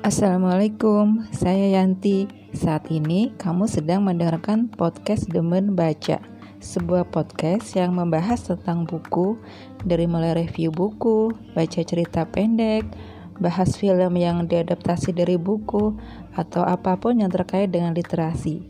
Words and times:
Assalamualaikum, 0.00 1.28
saya 1.36 1.76
Yanti. 1.76 2.24
Saat 2.56 2.88
ini 2.88 3.36
kamu 3.36 3.68
sedang 3.68 4.08
mendengarkan 4.08 4.72
podcast 4.72 5.28
Demen 5.28 5.76
Baca, 5.76 6.16
sebuah 6.64 7.12
podcast 7.12 7.76
yang 7.76 7.92
membahas 7.92 8.48
tentang 8.48 8.88
buku 8.88 9.36
dari 9.84 10.08
mulai 10.08 10.32
review 10.32 10.72
buku, 10.72 11.28
baca 11.52 11.80
cerita 11.84 12.24
pendek, 12.24 12.88
bahas 13.36 13.76
film 13.76 14.16
yang 14.16 14.48
diadaptasi 14.48 15.12
dari 15.12 15.36
buku, 15.36 15.92
atau 16.40 16.64
apa 16.64 16.96
pun 16.96 17.20
yang 17.20 17.28
terkait 17.28 17.68
dengan 17.68 17.92
literasi. 17.92 18.64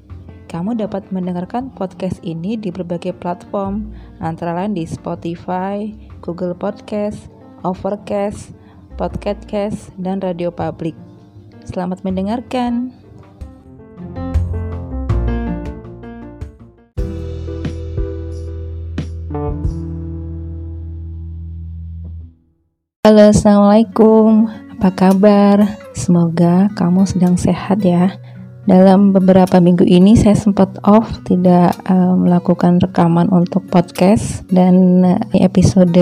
Kamu 0.47 0.75
dapat 0.75 1.11
mendengarkan 1.11 1.75
podcast 1.75 2.19
ini 2.27 2.59
di 2.59 2.75
berbagai 2.75 3.15
platform, 3.19 3.95
antara 4.23 4.55
lain 4.55 4.79
di 4.79 4.87
Spotify, 4.87 6.06
Google 6.25 6.57
Podcast, 6.57 7.29
Overcast, 7.65 8.53
Podcast, 8.97 9.93
dan 10.01 10.21
Radio 10.21 10.49
Public. 10.53 10.97
Selamat 11.67 12.01
mendengarkan. 12.07 12.95
Halo, 23.07 23.31
assalamualaikum. 23.31 24.51
Apa 24.77 24.91
kabar? 24.91 25.79
Semoga 25.95 26.67
kamu 26.75 27.07
sedang 27.07 27.39
sehat 27.39 27.87
ya. 27.87 28.19
Dalam 28.67 29.15
beberapa 29.15 29.63
minggu 29.63 29.87
ini 29.87 30.19
saya 30.19 30.35
sempat 30.35 30.83
off, 30.83 31.23
tidak 31.23 31.75
uh, 31.87 32.19
melakukan 32.19 32.83
rekaman 32.83 33.31
untuk 33.31 33.63
podcast 33.71 34.43
dan 34.51 35.07
uh, 35.07 35.19
episode 35.39 35.95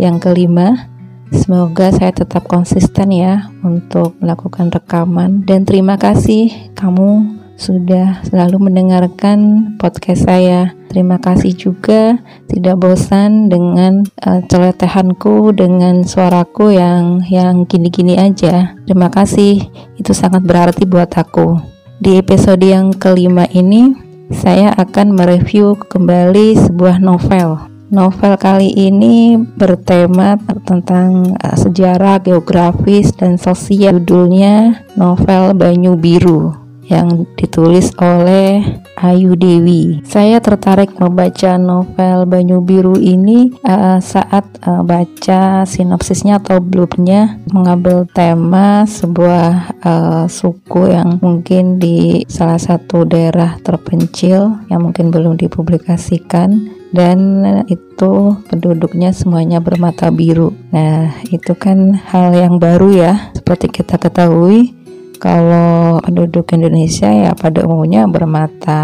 yang 0.00 0.16
kelima 0.16 0.88
Semoga 1.28 1.92
saya 1.92 2.08
tetap 2.08 2.48
konsisten 2.48 3.12
ya 3.12 3.52
untuk 3.60 4.16
melakukan 4.16 4.72
rekaman 4.72 5.44
dan 5.44 5.68
terima 5.68 6.00
kasih 6.00 6.72
kamu 6.72 7.36
sudah 7.58 8.24
selalu 8.24 8.70
mendengarkan 8.70 9.74
podcast 9.76 10.24
saya. 10.24 10.72
Terima 10.88 11.20
kasih 11.20 11.52
juga 11.52 12.16
tidak 12.48 12.80
bosan 12.80 13.52
dengan 13.52 14.08
uh, 14.24 14.40
celetehanku 14.48 15.52
dengan 15.52 16.00
suaraku 16.00 16.72
yang 16.72 17.20
yang 17.28 17.68
gini-gini 17.68 18.16
aja. 18.16 18.72
Terima 18.88 19.12
kasih. 19.12 19.68
Itu 20.00 20.16
sangat 20.16 20.48
berarti 20.48 20.88
buat 20.88 21.12
aku. 21.12 21.77
Di 21.98 22.14
episode 22.14 22.62
yang 22.62 22.94
kelima 22.94 23.50
ini 23.50 23.90
saya 24.30 24.70
akan 24.78 25.18
mereview 25.18 25.74
kembali 25.74 26.54
sebuah 26.54 27.02
novel 27.02 27.58
Novel 27.88 28.36
kali 28.36 28.68
ini 28.76 29.40
bertema 29.40 30.36
tentang 30.68 31.32
uh, 31.40 31.56
sejarah, 31.56 32.20
geografis, 32.20 33.16
dan 33.16 33.40
sosial. 33.40 33.96
Judulnya 33.96 34.84
Novel 34.92 35.56
Banyu 35.56 35.96
Biru 35.96 36.67
yang 36.88 37.28
ditulis 37.36 37.92
oleh 38.00 38.64
Ayu 38.98 39.38
Dewi. 39.38 40.02
Saya 40.02 40.42
tertarik 40.42 40.96
membaca 40.98 41.54
novel 41.54 42.26
Banyu 42.26 42.58
Biru 42.64 42.98
ini 42.98 43.54
uh, 43.62 44.02
saat 44.02 44.44
uh, 44.66 44.82
baca 44.82 45.62
sinopsisnya 45.62 46.42
atau 46.42 46.58
blurbnya 46.58 47.38
mengambil 47.54 48.08
tema 48.10 48.88
sebuah 48.88 49.78
uh, 49.84 50.24
suku 50.26 50.90
yang 50.90 51.22
mungkin 51.22 51.78
di 51.78 52.26
salah 52.26 52.58
satu 52.58 53.06
daerah 53.06 53.60
terpencil 53.62 54.66
yang 54.66 54.82
mungkin 54.82 55.14
belum 55.14 55.38
dipublikasikan 55.38 56.78
dan 56.88 57.44
itu 57.68 58.32
penduduknya 58.48 59.12
semuanya 59.12 59.60
bermata 59.60 60.08
biru. 60.08 60.56
Nah, 60.72 61.12
itu 61.28 61.52
kan 61.52 61.92
hal 62.08 62.32
yang 62.32 62.56
baru 62.56 62.88
ya. 62.92 63.12
Seperti 63.36 63.68
kita 63.68 64.00
ketahui, 64.00 64.72
kalau 65.18 65.98
penduduk 66.00 66.54
Indonesia 66.54 67.10
ya 67.10 67.34
pada 67.34 67.66
umumnya 67.66 68.06
bermata 68.06 68.80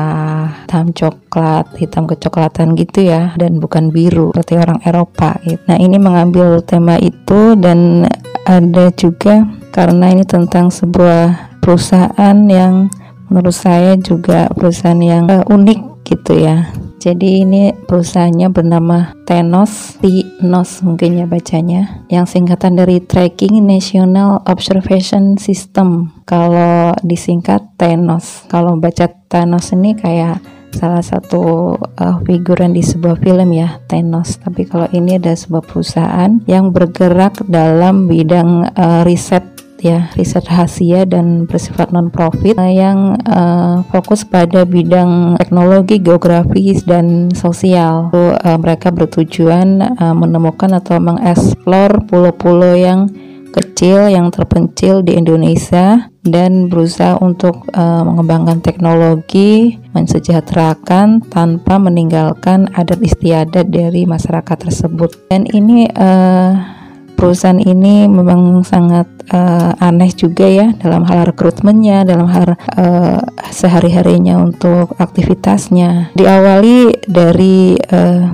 hitam 0.66 0.90
coklat, 0.90 1.70
hitam 1.78 2.04
kecoklatan 2.10 2.74
gitu 2.74 3.06
ya, 3.06 3.32
dan 3.38 3.62
bukan 3.62 3.94
biru 3.94 4.34
seperti 4.34 4.58
orang 4.58 4.82
Eropa. 4.82 5.38
Gitu. 5.46 5.62
Nah, 5.70 5.78
ini 5.78 5.96
mengambil 5.96 6.60
tema 6.66 6.98
itu 6.98 7.54
dan 7.56 8.10
ada 8.44 8.92
juga 8.92 9.46
karena 9.72 10.12
ini 10.12 10.26
tentang 10.26 10.68
sebuah 10.68 11.56
perusahaan 11.64 12.36
yang 12.50 12.92
menurut 13.32 13.56
saya 13.56 13.96
juga 13.96 14.52
perusahaan 14.52 15.00
yang 15.00 15.24
uh, 15.26 15.42
unik 15.48 16.04
gitu 16.04 16.36
ya 16.36 16.68
jadi 17.04 17.44
ini 17.44 17.76
perusahaannya 17.84 18.48
bernama 18.48 19.12
Tenos, 19.28 20.00
Tinos 20.00 20.80
mungkin 20.80 21.20
ya 21.20 21.28
bacanya, 21.28 22.00
yang 22.08 22.24
singkatan 22.24 22.80
dari 22.80 22.96
Tracking 23.04 23.60
National 23.60 24.40
Observation 24.48 25.36
System. 25.36 26.16
Kalau 26.24 26.96
disingkat 27.04 27.60
Tenos. 27.76 28.48
Kalau 28.48 28.80
baca 28.80 29.12
Tenos 29.28 29.68
ini 29.76 29.92
kayak 29.92 30.40
salah 30.72 31.04
satu 31.04 31.76
uh, 31.76 32.16
figuran 32.24 32.72
di 32.72 32.82
sebuah 32.82 33.20
film 33.22 33.54
ya 33.54 33.78
Tenos 33.86 34.42
tapi 34.42 34.66
kalau 34.66 34.90
ini 34.90 35.22
ada 35.22 35.30
sebuah 35.30 35.62
perusahaan 35.62 36.42
yang 36.50 36.74
bergerak 36.74 37.38
dalam 37.46 38.10
bidang 38.10 38.74
uh, 38.74 39.06
riset 39.06 39.46
ya 39.84 40.08
riset 40.16 40.48
rahasia 40.48 41.04
dan 41.04 41.44
bersifat 41.44 41.92
non 41.92 42.08
profit 42.08 42.56
uh, 42.56 42.72
yang 42.72 43.20
uh, 43.28 43.84
fokus 43.92 44.24
pada 44.24 44.64
bidang 44.64 45.36
teknologi, 45.36 46.00
geografis 46.00 46.88
dan 46.88 47.28
sosial. 47.36 48.08
So, 48.08 48.32
uh, 48.32 48.56
mereka 48.56 48.88
bertujuan 48.88 49.84
uh, 50.00 50.16
menemukan 50.16 50.72
atau 50.72 50.96
mengeksplor 50.96 52.08
pulau-pulau 52.08 52.72
yang 52.72 53.12
kecil 53.54 54.10
yang 54.10 54.34
terpencil 54.34 55.06
di 55.06 55.14
Indonesia 55.14 56.10
dan 56.26 56.66
berusaha 56.66 57.14
untuk 57.22 57.70
uh, 57.70 58.02
mengembangkan 58.02 58.58
teknologi 58.58 59.78
mensejahterakan 59.94 61.22
tanpa 61.30 61.78
meninggalkan 61.78 62.66
adat 62.74 62.98
istiadat 62.98 63.70
dari 63.70 64.10
masyarakat 64.10 64.56
tersebut 64.58 65.14
dan 65.30 65.46
ini 65.54 65.86
uh, 65.94 66.73
perusahaan 67.14 67.58
ini 67.58 68.10
memang 68.10 68.66
sangat 68.66 69.06
uh, 69.30 69.72
aneh 69.78 70.10
juga 70.12 70.44
ya 70.50 70.74
dalam 70.76 71.06
hal 71.06 71.30
rekrutmennya, 71.30 72.04
dalam 72.04 72.26
hal 72.28 72.58
uh, 72.76 73.22
sehari-harinya 73.48 74.42
untuk 74.42 74.92
aktivitasnya. 74.98 76.12
Diawali 76.18 77.06
dari 77.06 77.78
uh, 77.78 78.28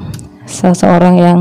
seseorang 0.48 1.14
yang 1.20 1.40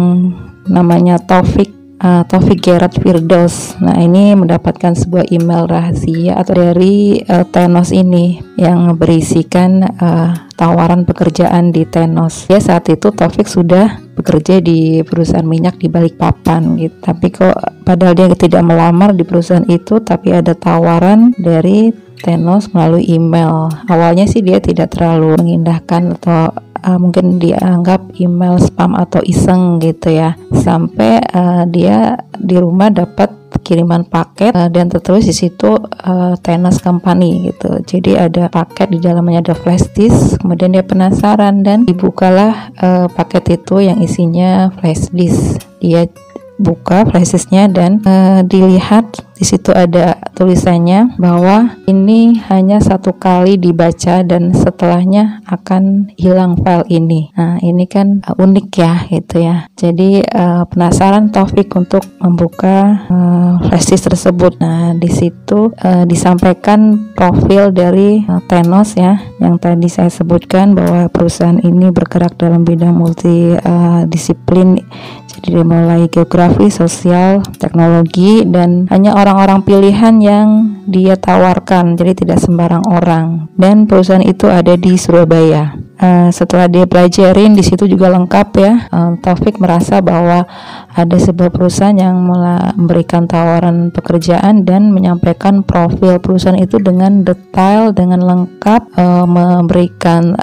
namanya 0.69 1.17
Taufik 1.17 1.78
uh, 1.99 2.23
Taufik 2.25 2.63
Gerard 2.63 2.95
Firdaus. 2.95 3.75
Nah, 3.83 3.99
ini 3.99 4.33
mendapatkan 4.33 4.95
sebuah 4.95 5.29
email 5.29 5.67
rahasia 5.67 6.39
atau 6.39 6.55
dari 6.55 7.21
uh, 7.27 7.45
Tenos 7.47 7.91
ini 7.91 8.39
yang 8.55 8.95
berisikan 8.95 9.83
uh, 9.85 10.49
tawaran 10.55 11.03
pekerjaan 11.03 11.71
di 11.71 11.83
Tenos. 11.87 12.47
Ya, 12.47 12.59
saat 12.59 12.87
itu 12.91 13.11
Taufik 13.11 13.47
sudah 13.47 13.99
bekerja 14.15 14.59
di 14.59 14.99
perusahaan 15.07 15.47
minyak 15.47 15.79
di 15.79 15.87
Balikpapan 15.87 16.75
gitu. 16.79 16.95
Tapi 16.99 17.27
kok 17.31 17.55
padahal 17.87 18.15
dia 18.15 18.27
tidak 18.35 18.63
melamar 18.65 19.15
di 19.15 19.23
perusahaan 19.23 19.67
itu, 19.67 20.03
tapi 20.03 20.35
ada 20.35 20.55
tawaran 20.55 21.31
dari 21.39 21.91
Tenos 22.19 22.67
melalui 22.75 23.07
email. 23.07 23.71
Awalnya 23.87 24.27
sih 24.27 24.43
dia 24.43 24.59
tidak 24.59 24.91
terlalu 24.91 25.39
mengindahkan 25.39 26.19
atau 26.19 26.51
uh, 26.83 26.99
mungkin 26.99 27.39
dianggap 27.39 28.19
email 28.19 28.59
spam 28.59 28.95
atau 28.95 29.23
iseng 29.25 29.79
gitu 29.79 30.13
ya 30.13 30.35
sampai 30.51 31.23
uh, 31.33 31.63
dia 31.69 32.19
di 32.35 32.55
rumah 32.59 32.91
dapat 32.91 33.39
kiriman 33.61 34.07
paket 34.07 34.55
uh, 34.55 34.69
dan 34.71 34.89
tertulis 34.89 35.29
di 35.29 35.35
situ 35.35 35.77
uh, 35.77 36.33
Tenas 36.41 36.81
Company 36.81 37.51
gitu. 37.53 37.77
Jadi 37.85 38.17
ada 38.17 38.49
paket 38.49 38.89
di 38.89 38.99
dalamnya 39.01 39.45
ada 39.45 39.55
flash 39.57 39.85
disk. 39.93 40.41
Kemudian 40.41 40.73
dia 40.73 40.81
penasaran 40.81 41.61
dan 41.61 41.85
dibukalah 41.85 42.73
uh, 42.81 43.05
paket 43.13 43.61
itu 43.61 43.85
yang 43.85 44.01
isinya 44.01 44.73
flash 44.79 45.11
disk. 45.13 45.61
Dia 45.83 46.09
buka 46.59 47.07
flashdisknya 47.07 47.71
dan 47.71 48.03
uh, 48.03 48.43
dilihat 48.43 49.05
di 49.39 49.47
situ 49.47 49.71
ada 49.71 50.19
tulisannya 50.35 51.15
bahwa 51.15 51.79
ini 51.87 52.43
hanya 52.51 52.83
satu 52.83 53.15
kali 53.15 53.55
dibaca 53.55 54.19
dan 54.27 54.51
setelahnya 54.51 55.39
akan 55.47 56.11
hilang 56.19 56.59
file 56.59 56.83
ini. 56.91 57.31
Nah 57.39 57.55
ini 57.63 57.87
kan 57.87 58.19
uh, 58.27 58.35
unik 58.35 58.67
ya 58.75 59.07
gitu 59.07 59.39
ya. 59.39 59.71
Jadi 59.79 60.27
uh, 60.27 60.67
penasaran 60.67 61.31
Taufik 61.31 61.71
untuk 61.79 62.03
membuka 62.19 63.07
uh, 63.07 63.53
flashdisk 63.63 64.11
tersebut. 64.11 64.59
Nah 64.59 64.91
di 64.99 65.07
situ 65.07 65.71
uh, 65.71 66.03
disampaikan 66.03 67.15
profil 67.15 67.71
dari 67.71 68.19
uh, 68.27 68.43
Tenos 68.43 68.99
ya 68.99 69.23
yang 69.39 69.55
tadi 69.55 69.87
saya 69.87 70.11
sebutkan 70.11 70.75
bahwa 70.75 71.07
perusahaan 71.07 71.63
ini 71.63 71.95
bergerak 71.95 72.35
dalam 72.35 72.67
bidang 72.67 72.91
multi 72.91 73.55
uh, 73.55 74.03
jadi 75.39 75.61
mulai 75.61 76.09
geografi, 76.09 76.67
sosial, 76.73 77.45
teknologi 77.61 78.43
dan 78.49 78.89
hanya 78.89 79.13
orang-orang 79.13 79.61
pilihan 79.61 80.15
yang 80.19 80.47
dia 80.89 81.15
tawarkan. 81.15 81.93
Jadi 81.93 82.25
tidak 82.25 82.41
sembarang 82.41 82.83
orang. 82.89 83.47
Dan 83.53 83.85
perusahaan 83.85 84.25
itu 84.25 84.49
ada 84.49 84.73
di 84.73 84.97
Surabaya. 84.97 85.89
uh, 85.99 86.29
setelah 86.31 86.65
dia 86.71 86.87
pelajarin 86.87 87.53
di 87.53 87.63
situ 87.63 87.85
juga 87.85 88.09
lengkap 88.09 88.47
ya 88.57 88.73
uh, 88.89 89.11
Taufik 89.19 89.59
merasa 89.59 89.99
bahwa 89.99 90.47
ada 90.95 91.17
sebuah 91.19 91.51
perusahaan 91.53 91.95
yang 91.95 92.15
memberikan 92.23 93.27
tawaran 93.27 93.91
pekerjaan 93.91 94.63
dan 94.63 94.91
menyampaikan 94.95 95.61
profil 95.63 96.17
perusahaan 96.19 96.57
itu 96.57 96.79
dengan 96.79 97.23
detail 97.23 97.91
dengan 97.91 98.23
lengkap 98.23 98.81
uh, 98.95 99.27
memberikan 99.27 100.33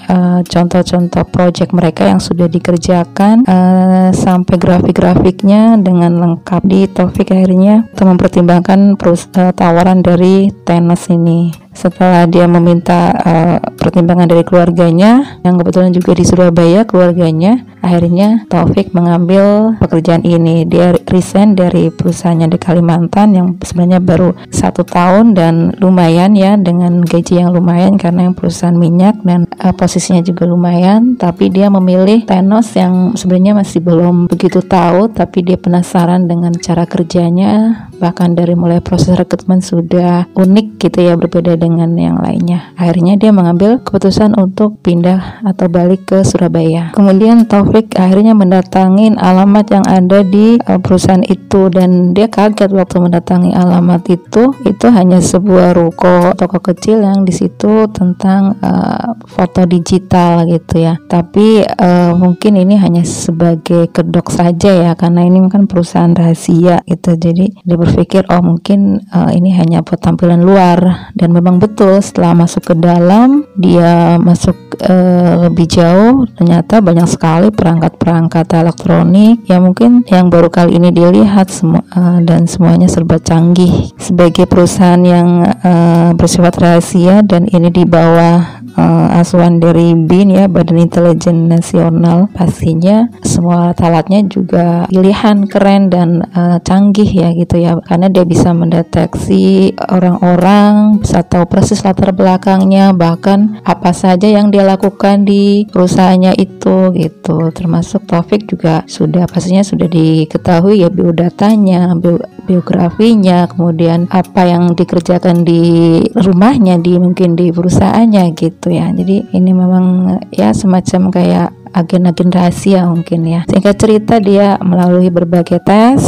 contoh-contoh 0.47 1.25
uh, 1.25 1.29
project 1.29 1.73
mereka 1.73 2.09
yang 2.09 2.21
sudah 2.21 2.47
dikerjakan 2.47 3.45
uh, 3.49 4.09
sampai 4.13 4.57
grafik-grafiknya 4.87 5.83
dengan 5.83 6.23
lengkap 6.23 6.63
di 6.63 6.87
Taufik 6.87 7.35
akhirnya 7.35 7.91
mempertimbangkan 7.99 8.95
perus- 8.95 9.27
uh, 9.35 9.51
tawaran 9.51 9.99
dari 9.99 10.55
tenis 10.63 11.11
ini 11.11 11.66
setelah 11.77 12.25
dia 12.25 12.49
meminta 12.49 13.13
uh, 13.13 13.57
pertimbangan 13.77 14.27
dari 14.27 14.43
keluarganya 14.43 15.39
yang 15.45 15.61
kebetulan 15.61 15.93
juga 15.93 16.17
di 16.17 16.25
Surabaya 16.25 16.89
keluarganya 16.89 17.63
akhirnya 17.87 18.43
Taufik 18.51 18.91
mengambil 18.91 19.79
pekerjaan 19.79 20.27
ini. 20.27 20.67
Dia 20.67 20.99
resign 21.07 21.55
dari 21.55 21.95
perusahaannya 21.95 22.51
di 22.51 22.59
Kalimantan 22.59 23.29
yang 23.39 23.47
sebenarnya 23.63 24.03
baru 24.03 24.35
satu 24.51 24.83
tahun 24.83 25.39
dan 25.39 25.79
lumayan 25.79 26.35
ya 26.35 26.59
dengan 26.59 27.07
gaji 27.07 27.47
yang 27.47 27.55
lumayan 27.55 27.95
karena 27.95 28.27
yang 28.27 28.35
perusahaan 28.35 28.75
minyak 28.75 29.23
dan 29.23 29.47
uh, 29.63 29.71
posisinya 29.71 30.27
juga 30.27 30.51
lumayan. 30.51 31.15
Tapi 31.15 31.55
dia 31.55 31.71
memilih 31.71 32.27
Tenos 32.27 32.75
yang 32.75 33.15
sebenarnya 33.15 33.55
masih 33.63 33.79
belum 33.79 34.27
begitu 34.27 34.59
tahu 34.67 35.15
tapi 35.15 35.47
dia 35.47 35.55
penasaran 35.55 36.27
dengan 36.27 36.51
cara 36.59 36.83
kerjanya. 36.89 37.87
Bahkan 37.97 38.35
dari 38.35 38.59
mulai 38.59 38.83
proses 38.83 39.15
rekrutmen 39.15 39.63
sudah 39.63 40.27
unik 40.35 40.83
gitu 40.83 40.99
ya 41.07 41.15
berbeda 41.15 41.55
dengan 41.67 41.99
yang 41.99 42.17
lainnya. 42.23 42.71
Akhirnya 42.79 43.19
dia 43.19 43.35
mengambil 43.35 43.83
keputusan 43.83 44.39
untuk 44.39 44.79
pindah 44.87 45.43
atau 45.43 45.67
balik 45.67 46.07
ke 46.07 46.23
Surabaya. 46.23 46.95
Kemudian 46.95 47.51
Taufik 47.51 47.99
akhirnya 47.99 48.39
mendatangi 48.39 49.19
alamat 49.19 49.67
yang 49.75 49.85
ada 49.91 50.23
di 50.23 50.63
uh, 50.63 50.79
perusahaan 50.79 51.27
itu 51.27 51.67
dan 51.75 52.15
dia 52.15 52.31
kaget 52.31 52.71
waktu 52.71 53.03
mendatangi 53.03 53.51
alamat 53.51 54.07
itu. 54.07 54.55
Itu 54.63 54.87
hanya 54.95 55.19
sebuah 55.19 55.75
ruko 55.75 56.33
toko 56.39 56.63
kecil 56.63 57.03
yang 57.03 57.27
di 57.27 57.35
situ 57.35 57.91
tentang 57.91 58.55
uh, 58.63 59.19
foto 59.27 59.67
digital 59.67 60.47
gitu 60.47 60.87
ya. 60.87 60.95
Tapi 61.11 61.67
uh, 61.67 62.15
mungkin 62.15 62.63
ini 62.63 62.79
hanya 62.79 63.03
sebagai 63.03 63.91
kedok 63.91 64.31
saja 64.31 64.71
ya 64.71 64.93
karena 64.95 65.27
ini 65.27 65.43
kan 65.51 65.67
perusahaan 65.67 66.15
rahasia 66.15 66.87
gitu. 66.87 67.19
Jadi 67.19 67.53
dia 67.67 67.77
berpikir 67.77 68.25
oh 68.31 68.43
mungkin 68.45 69.03
uh, 69.11 69.35
ini 69.35 69.51
hanya 69.57 69.83
buat 69.83 69.99
tampilan 69.99 70.45
luar 70.45 71.11
dan 71.17 71.33
memang 71.33 71.56
memang 71.57 71.73
betul 71.73 71.97
setelah 72.05 72.37
masuk 72.37 72.69
ke 72.69 72.75
dalam 72.77 73.49
dia 73.57 74.21
masuk 74.21 74.77
uh, 74.85 75.49
lebih 75.49 75.65
jauh. 75.65 76.29
Ternyata 76.37 76.85
banyak 76.85 77.09
sekali 77.09 77.49
perangkat-perangkat 77.49 78.47
elektronik 78.53 79.41
yang 79.49 79.65
mungkin 79.65 80.05
yang 80.13 80.29
baru 80.29 80.53
kali 80.53 80.77
ini 80.77 80.93
dilihat 80.93 81.49
semua 81.49 81.81
uh, 81.97 82.21
dan 82.21 82.45
semuanya 82.45 82.93
serba 82.93 83.17
canggih. 83.17 83.89
Sebagai 83.97 84.45
perusahaan 84.45 85.01
yang 85.01 85.49
uh, 85.49 86.13
bersifat 86.13 86.61
rahasia 86.61 87.25
dan 87.25 87.49
ini 87.49 87.73
di 87.73 87.89
bawah 87.89 88.67
uh, 88.77 89.19
asuhan 89.19 89.59
dari 89.59 89.97
BIN 89.97 90.37
ya 90.37 90.45
Badan 90.47 90.79
Intelijen 90.85 91.49
Nasional 91.49 92.29
pastinya 92.37 93.09
semua 93.25 93.73
alatnya 93.73 94.27
juga 94.29 94.85
pilihan 94.91 95.49
keren 95.49 95.89
dan 95.89 96.21
uh, 96.37 96.61
canggih 96.61 97.09
ya 97.09 97.33
gitu 97.33 97.57
ya. 97.57 97.81
Karena 97.81 98.13
dia 98.13 98.29
bisa 98.29 98.53
mendeteksi 98.53 99.73
orang-orang 99.79 101.01
atau 101.07 101.46
persis 101.47 101.83
latar 101.83 102.13
belakangnya 102.13 102.93
bahkan 102.93 103.59
apa 103.65 103.91
saja 103.95 104.27
yang 104.29 104.53
dia 104.53 104.67
lakukan 104.67 105.25
di 105.25 105.65
perusahaannya 105.71 106.37
itu 106.37 106.93
gitu. 106.95 107.51
Termasuk 107.55 108.05
Taufik 108.05 108.47
juga 108.51 108.83
sudah 108.85 109.25
pastinya 109.31 109.65
sudah 109.65 109.89
diketahui 109.89 110.83
ya 110.83 110.93
biodatanya 110.93 111.97
bio, 111.97 112.21
biografinya 112.47 113.49
kemudian 113.51 114.07
apa 114.11 114.47
yang 114.47 114.77
dikerjakan 114.77 115.43
di 115.47 116.03
rumahnya 116.15 116.79
di 116.79 116.99
mungkin 116.99 117.35
di 117.39 117.51
perusahaannya 117.51 118.35
gitu 118.35 118.71
ya. 118.71 118.93
Jadi 118.93 119.35
ini 119.35 119.51
memang 119.51 120.19
ya 120.35 120.53
semacam 120.53 121.11
kayak 121.11 121.49
agen-agen 121.77 122.33
rahasia 122.33 122.89
mungkin 122.89 123.29
ya. 123.29 123.45
Singkat 123.45 123.77
cerita 123.77 124.17
dia 124.17 124.57
melalui 124.65 125.13
berbagai 125.13 125.61
tes 125.61 126.01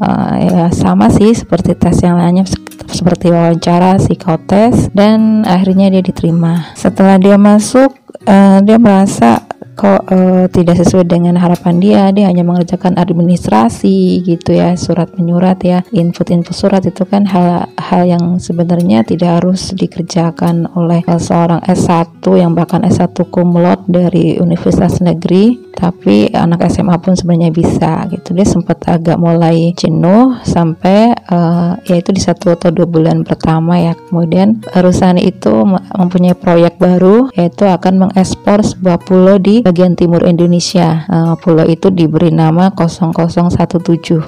uh, 0.00 0.34
ya 0.40 0.72
sama 0.72 1.12
sih 1.12 1.36
seperti 1.36 1.76
tes 1.76 2.00
yang 2.00 2.16
lainnya 2.16 2.48
seperti 2.92 3.32
wawancara, 3.32 3.96
psikotes 3.96 4.90
dan 4.92 5.46
akhirnya 5.46 5.88
dia 5.90 6.02
diterima. 6.02 6.74
Setelah 6.74 7.16
dia 7.16 7.38
masuk 7.40 7.94
uh, 8.26 8.58
dia 8.60 8.76
merasa 8.76 9.46
kok 9.80 10.12
uh, 10.12 10.44
tidak 10.52 10.76
sesuai 10.76 11.08
dengan 11.08 11.40
harapan 11.40 11.80
dia 11.80 12.02
dia 12.12 12.28
hanya 12.28 12.44
mengerjakan 12.44 13.00
administrasi 13.00 14.20
gitu 14.28 14.52
ya 14.52 14.76
surat 14.76 15.08
menyurat 15.16 15.56
ya 15.64 15.80
input-input 15.88 16.52
surat 16.52 16.84
itu 16.84 17.08
kan 17.08 17.24
hal 17.24 17.64
hal 17.80 18.04
yang 18.04 18.36
sebenarnya 18.36 19.08
tidak 19.08 19.40
harus 19.40 19.72
dikerjakan 19.72 20.68
oleh 20.76 21.00
seorang 21.16 21.64
S1 21.64 22.20
yang 22.36 22.52
bahkan 22.52 22.84
S1 22.84 23.16
kumlot 23.32 23.88
dari 23.88 24.36
universitas 24.36 25.00
negeri 25.00 25.69
tapi 25.80 26.28
anak 26.36 26.68
SMA 26.68 27.00
pun 27.00 27.16
sebenarnya 27.16 27.48
bisa 27.48 28.04
gitu. 28.12 28.36
Dia 28.36 28.44
sempat 28.44 28.84
agak 28.84 29.16
mulai 29.16 29.72
jenuh 29.72 30.36
sampai 30.44 31.16
uh, 31.32 31.80
yaitu 31.88 32.12
di 32.12 32.20
satu 32.20 32.52
atau 32.52 32.68
dua 32.68 32.84
bulan 32.84 33.24
pertama 33.24 33.80
ya. 33.80 33.96
Kemudian 33.96 34.60
perusahaan 34.60 35.16
itu 35.16 35.64
mempunyai 35.96 36.36
proyek 36.36 36.76
baru 36.76 37.32
yaitu 37.32 37.64
akan 37.64 38.06
mengekspor 38.06 38.60
sebuah 38.60 39.00
pulau 39.00 39.40
di 39.40 39.64
bagian 39.64 39.96
timur 39.96 40.20
Indonesia. 40.28 41.08
Uh, 41.08 41.34
pulau 41.40 41.64
itu 41.64 41.88
diberi 41.88 42.28
nama 42.28 42.68
0017 42.76 43.80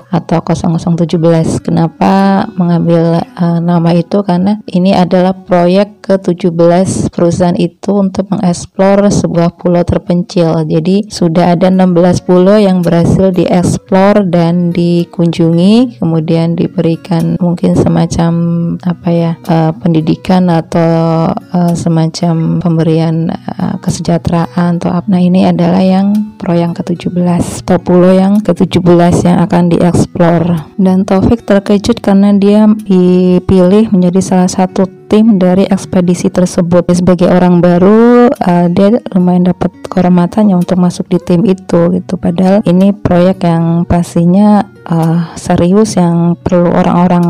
atau 0.08 0.38
0017 0.40 1.60
kenapa 1.60 2.44
mengambil 2.56 3.20
uh, 3.36 3.60
nama 3.60 3.92
itu? 3.92 4.24
Karena 4.24 4.56
ini 4.70 4.96
adalah 4.96 5.36
proyek 5.36 6.02
ke-17 6.02 7.12
perusahaan 7.14 7.58
itu 7.58 7.92
untuk 7.94 8.30
mengeksplor 8.30 9.06
sebuah 9.10 9.54
pulau 9.58 9.82
terpencil. 9.86 10.66
Jadi 10.66 11.06
sudah 11.10 11.41
sudah 11.42 11.58
ada 11.58 11.74
16 11.74 12.22
pulau 12.22 12.54
yang 12.54 12.86
berhasil 12.86 13.34
dieksplor 13.34 14.30
dan 14.30 14.70
dikunjungi 14.70 15.98
kemudian 15.98 16.54
diberikan 16.54 17.34
mungkin 17.42 17.74
semacam 17.74 18.32
apa 18.78 19.08
ya 19.10 19.32
uh, 19.50 19.74
pendidikan 19.74 20.46
atau 20.46 21.34
uh, 21.34 21.74
semacam 21.74 22.62
pemberian 22.62 23.26
uh, 23.34 23.74
kesejahteraan 23.82 24.78
atau 24.78 24.94
apa. 24.94 25.10
Nah 25.10 25.18
ini 25.18 25.42
adalah 25.42 25.82
yang 25.82 26.14
pro 26.38 26.54
yang 26.54 26.78
ke-17 26.78 27.66
atau 27.66 27.82
pulau 27.82 28.14
yang 28.14 28.38
ke-17 28.38 29.26
yang 29.26 29.42
akan 29.42 29.66
dieksplor. 29.66 30.42
Dan 30.78 31.02
Taufik 31.02 31.42
terkejut 31.42 31.98
karena 31.98 32.38
dia 32.38 32.70
dipilih 32.70 33.90
menjadi 33.90 34.22
salah 34.22 34.50
satu 34.50 35.01
tim 35.12 35.36
dari 35.36 35.68
ekspedisi 35.68 36.32
tersebut. 36.32 36.88
Sebagai 36.88 37.28
orang 37.28 37.60
baru, 37.60 38.32
uh, 38.32 38.66
dia 38.72 38.96
lumayan 39.12 39.52
dapat 39.52 39.68
kehormatannya 39.92 40.56
untuk 40.56 40.80
masuk 40.80 41.04
di 41.12 41.20
tim 41.20 41.44
itu 41.44 41.92
gitu. 41.92 42.16
Padahal 42.16 42.64
ini 42.64 42.96
proyek 42.96 43.44
yang 43.44 43.84
pastinya 43.84 44.64
uh, 44.88 45.36
serius 45.36 46.00
yang 46.00 46.34
perlu 46.40 46.72
orang-orang 46.72 47.26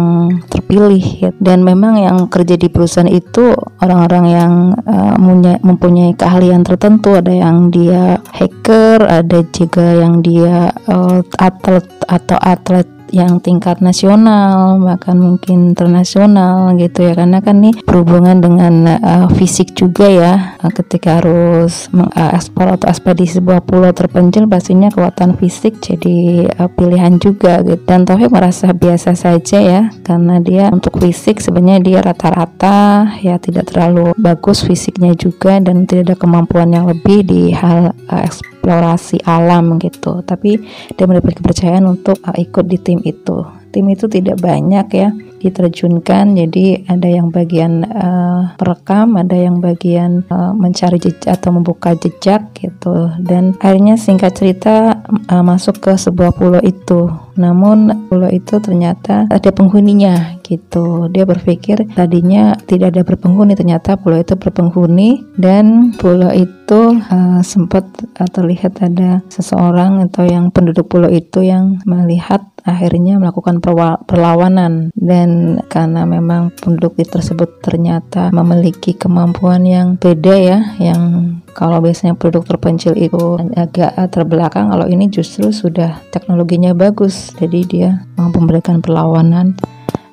terpilih 0.46 1.02
gitu. 1.02 1.36
dan 1.42 1.66
memang 1.66 1.98
yang 1.98 2.18
kerja 2.30 2.54
di 2.54 2.70
perusahaan 2.70 3.10
itu 3.10 3.52
orang-orang 3.82 4.24
yang 4.30 4.52
uh, 4.86 5.16
mempunyai 5.60 6.14
keahlian 6.16 6.62
tertentu 6.62 7.18
ada 7.18 7.32
yang 7.32 7.68
dia 7.68 8.20
hacker 8.32 9.04
ada 9.04 9.42
juga 9.50 10.00
yang 10.00 10.22
dia 10.22 10.70
uh, 10.88 11.20
atlet 11.40 11.84
atau 12.06 12.38
atlet 12.40 12.86
yang 13.12 13.38
tingkat 13.44 13.84
nasional 13.84 14.80
bahkan 14.80 15.20
mungkin 15.20 15.76
internasional 15.76 16.72
gitu 16.80 17.06
ya. 17.06 17.12
Karena 17.12 17.44
kan 17.44 17.60
nih 17.60 17.84
berhubungan 17.84 18.40
dengan 18.40 18.74
uh, 18.98 19.28
fisik 19.36 19.76
juga 19.76 20.08
ya. 20.08 20.32
Uh, 20.64 20.72
ketika 20.72 21.20
harus 21.20 21.92
mengekspor 21.92 22.72
atau 22.74 22.88
ekspedisi 22.88 23.38
sebuah 23.38 23.62
pulau 23.62 23.92
terpencil 23.92 24.48
pastinya 24.48 24.88
kekuatan 24.88 25.36
fisik 25.36 25.78
jadi 25.78 26.48
uh, 26.56 26.72
pilihan 26.72 27.20
juga 27.20 27.60
gitu. 27.62 27.84
Dan 27.84 28.08
Taufik 28.08 28.32
merasa 28.32 28.72
biasa 28.72 29.12
saja 29.12 29.58
ya 29.60 29.82
karena 30.02 30.40
dia 30.40 30.72
untuk 30.72 30.96
fisik 30.98 31.38
sebenarnya 31.38 31.80
dia 31.84 31.98
rata-rata 32.00 33.12
ya 33.20 33.36
tidak 33.36 33.68
terlalu 33.70 34.16
bagus 34.16 34.64
fisiknya 34.64 35.12
juga 35.12 35.60
dan 35.60 35.84
tidak 35.84 36.12
ada 36.12 36.16
kemampuan 36.16 36.72
yang 36.72 36.88
lebih 36.88 37.22
di 37.28 37.52
hal 37.52 37.92
uh, 38.08 38.51
eksplorasi 38.62 39.26
alam 39.26 39.82
gitu. 39.82 40.22
Tapi 40.22 40.62
dia 40.94 41.04
mendapat 41.10 41.42
kepercayaan 41.42 41.82
untuk 41.90 42.22
uh, 42.22 42.38
ikut 42.38 42.62
di 42.70 42.78
tim 42.78 43.02
itu. 43.02 43.42
Tim 43.74 43.88
itu 43.90 44.06
tidak 44.06 44.38
banyak 44.38 44.86
ya 44.94 45.10
diterjunkan. 45.42 46.38
Jadi 46.38 46.86
ada 46.86 47.08
yang 47.10 47.34
bagian 47.34 47.82
uh, 47.82 48.54
perekam 48.54 49.18
ada 49.18 49.34
yang 49.34 49.58
bagian 49.58 50.22
uh, 50.30 50.54
mencari 50.54 51.02
jejak 51.02 51.42
atau 51.42 51.50
membuka 51.58 51.98
jejak 51.98 52.54
gitu. 52.54 53.10
Dan 53.18 53.58
akhirnya 53.58 53.98
singkat 53.98 54.38
cerita 54.38 55.02
uh, 55.02 55.42
masuk 55.42 55.82
ke 55.82 55.98
sebuah 55.98 56.30
pulau 56.38 56.62
itu. 56.62 57.10
Namun 57.34 58.06
pulau 58.06 58.30
itu 58.30 58.62
ternyata 58.62 59.26
ada 59.26 59.50
penghuninya 59.50 60.38
gitu. 60.52 61.08
Dia 61.08 61.24
berpikir 61.24 61.88
tadinya 61.96 62.52
tidak 62.68 62.92
ada 62.92 63.02
berpenghuni, 63.06 63.56
ternyata 63.56 63.96
pulau 63.96 64.20
itu 64.20 64.36
berpenghuni 64.36 65.24
dan 65.40 65.96
pulau 65.96 66.28
itu 66.32 66.80
uh, 67.00 67.40
sempat 67.40 67.88
uh, 68.20 68.28
terlihat 68.28 68.80
ada 68.84 69.24
seseorang 69.32 70.04
atau 70.08 70.28
yang 70.28 70.52
penduduk 70.52 70.92
pulau 70.92 71.08
itu 71.08 71.44
yang 71.44 71.80
melihat 71.88 72.44
akhirnya 72.62 73.18
melakukan 73.18 73.58
perlawanan. 74.06 74.92
Dan 74.92 75.60
karena 75.66 76.06
memang 76.06 76.54
penduduk 76.54 76.94
tersebut 77.02 77.64
ternyata 77.64 78.30
memiliki 78.30 78.94
kemampuan 78.94 79.66
yang 79.66 79.98
beda 79.98 80.34
ya 80.38 80.58
yang 80.78 81.34
kalau 81.52 81.84
biasanya 81.84 82.16
produk 82.16 82.44
terpencil 82.46 82.96
itu 82.96 83.36
agak 83.56 83.92
terbelakang 84.08 84.72
kalau 84.72 84.88
ini 84.88 85.12
justru 85.12 85.52
sudah 85.52 86.00
teknologinya 86.14 86.72
bagus. 86.72 87.34
Jadi 87.36 87.60
dia 87.68 88.06
mampu 88.16 88.40
memberikan 88.40 88.80
perlawanan 88.80 89.54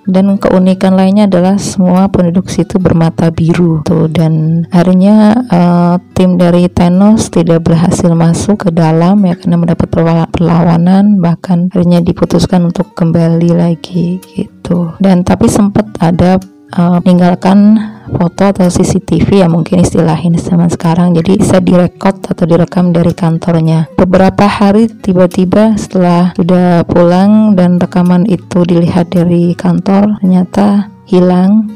dan 0.10 0.42
keunikan 0.42 0.98
lainnya 0.98 1.30
adalah 1.30 1.56
semua 1.62 2.10
penduduk 2.10 2.50
situ 2.50 2.82
bermata 2.82 3.30
biru 3.30 3.86
tuh. 3.86 4.10
Dan 4.10 4.66
akhirnya 4.74 5.46
uh, 5.48 5.96
tim 6.18 6.36
dari 6.36 6.66
Thanos 6.68 7.30
tidak 7.30 7.70
berhasil 7.70 8.12
masuk 8.12 8.68
ke 8.68 8.70
dalam 8.74 9.22
ya 9.24 9.38
karena 9.38 9.58
mendapat 9.62 9.88
perlawanan 10.34 11.22
bahkan 11.22 11.70
akhirnya 11.70 12.02
diputuskan 12.02 12.68
untuk 12.68 12.92
kembali 12.98 13.54
lagi 13.54 14.20
gitu. 14.36 14.98
Dan 14.98 15.22
tapi 15.22 15.46
sempat 15.46 15.86
ada 16.02 16.42
uh, 16.76 17.00
meninggalkan 17.02 17.80
foto 18.10 18.50
atau 18.50 18.68
CCTV 18.68 19.46
ya 19.46 19.48
mungkin 19.48 19.82
istilahin 19.86 20.36
zaman 20.38 20.70
sekarang. 20.70 21.14
Jadi 21.14 21.38
bisa 21.38 21.62
direkod 21.62 22.20
atau 22.26 22.46
direkam 22.46 22.90
dari 22.90 23.14
kantornya. 23.14 23.88
Beberapa 23.96 24.50
hari 24.50 24.90
tiba-tiba 24.90 25.78
setelah 25.78 26.34
sudah 26.34 26.84
pulang 26.90 27.54
dan 27.54 27.78
rekaman 27.78 28.26
itu 28.26 28.66
dilihat 28.66 29.14
dari 29.14 29.54
kantor 29.54 30.18
ternyata 30.20 30.90
hilang 31.06 31.70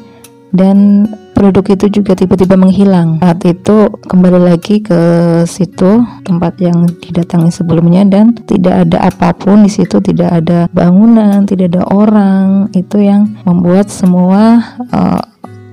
dan 0.54 1.10
penduduk 1.34 1.74
itu 1.74 2.02
juga 2.02 2.14
tiba-tiba 2.14 2.56
menghilang. 2.56 3.20
Saat 3.20 3.44
itu 3.44 3.90
kembali 4.08 4.40
lagi 4.40 4.80
ke 4.80 5.02
situ 5.50 6.06
tempat 6.24 6.62
yang 6.62 6.88
didatangi 7.02 7.52
sebelumnya 7.52 8.06
dan 8.08 8.38
tidak 8.46 8.88
ada 8.88 9.10
apa 9.10 9.34
pun 9.36 9.66
di 9.66 9.72
situ, 9.74 10.00
tidak 10.00 10.30
ada 10.44 10.72
bangunan, 10.72 11.44
tidak 11.44 11.74
ada 11.76 11.84
orang. 11.92 12.70
Itu 12.72 13.02
yang 13.02 13.34
membuat 13.44 13.90
semua 13.90 14.62
uh, 14.94 15.22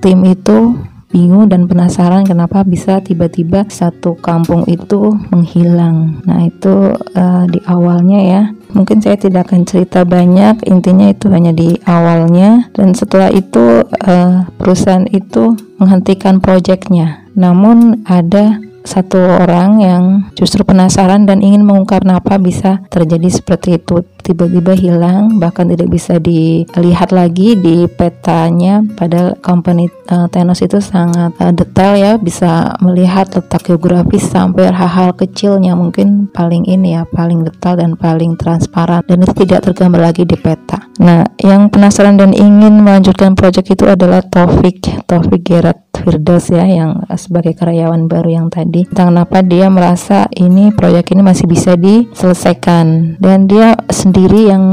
tim 0.01 0.25
itu 0.25 0.75
bingung 1.11 1.51
dan 1.51 1.67
penasaran 1.67 2.23
kenapa 2.23 2.63
bisa 2.63 3.03
tiba-tiba 3.03 3.67
satu 3.67 4.15
kampung 4.17 4.63
itu 4.65 5.11
menghilang. 5.29 6.23
Nah, 6.23 6.47
itu 6.47 6.95
uh, 6.95 7.43
di 7.51 7.59
awalnya 7.67 8.19
ya. 8.23 8.43
Mungkin 8.71 9.03
saya 9.03 9.19
tidak 9.19 9.51
akan 9.51 9.67
cerita 9.67 10.07
banyak, 10.07 10.63
intinya 10.65 11.11
itu 11.11 11.27
hanya 11.27 11.51
di 11.51 11.75
awalnya 11.83 12.71
dan 12.71 12.95
setelah 12.95 13.27
itu 13.27 13.83
uh, 13.83 14.47
perusahaan 14.55 15.05
itu 15.11 15.59
menghentikan 15.75 16.39
proyeknya. 16.39 17.27
Namun 17.35 18.07
ada 18.07 18.59
satu 18.81 19.17
orang 19.17 19.81
yang 19.81 20.03
justru 20.33 20.65
penasaran 20.65 21.29
dan 21.29 21.39
ingin 21.45 21.61
mengungkap 21.61 22.01
kenapa 22.01 22.41
bisa 22.41 22.81
terjadi 22.89 23.29
seperti 23.29 23.77
itu. 23.77 24.01
Tiba-tiba 24.21 24.77
hilang 24.77 25.41
bahkan 25.41 25.65
tidak 25.65 25.89
bisa 25.89 26.21
dilihat 26.21 27.09
lagi 27.09 27.57
di 27.57 27.89
petanya. 27.89 28.85
Padahal 28.93 29.37
company 29.41 29.89
uh, 30.09 30.29
Tenos 30.29 30.61
itu 30.61 30.77
sangat 30.77 31.33
uh, 31.41 31.53
detail 31.53 31.97
ya 31.97 32.13
bisa 32.21 32.77
melihat 32.85 33.33
letak 33.33 33.65
geografis 33.65 34.29
sampai 34.29 34.69
hal-hal 34.69 35.17
kecilnya 35.17 35.73
mungkin 35.73 36.29
paling 36.29 36.65
ini 36.69 36.97
ya 36.97 37.03
paling 37.09 37.45
detail 37.45 37.77
dan 37.81 37.97
paling 37.97 38.37
transparan. 38.37 39.01
Dan 39.09 39.25
itu 39.25 39.33
tidak 39.45 39.65
tergambar 39.65 40.13
lagi 40.13 40.25
di 40.25 40.37
peta. 40.37 40.89
Nah 41.01 41.25
yang 41.41 41.69
penasaran 41.73 42.17
dan 42.17 42.33
ingin 42.33 42.81
melanjutkan 42.81 43.33
proyek 43.33 43.73
itu 43.73 43.89
adalah 43.89 44.21
Taufik 44.21 44.85
Taufik 45.09 45.41
Gerard 45.41 45.90
Firdaus 46.01 46.49
ya 46.49 46.65
yang 46.65 47.05
sebagai 47.13 47.53
karyawan 47.53 48.09
baru 48.09 48.29
yang 48.43 48.47
tadi. 48.49 48.89
Tentang 48.89 49.13
kenapa 49.13 49.45
dia 49.45 49.69
merasa 49.69 50.25
ini 50.33 50.73
proyek 50.73 51.13
ini 51.13 51.21
masih 51.21 51.45
bisa 51.45 51.77
diselesaikan. 51.77 53.17
Dan 53.21 53.45
dia 53.45 53.77
sendiri 53.87 54.49
yang 54.49 54.63